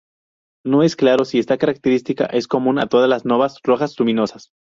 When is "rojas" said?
3.63-3.93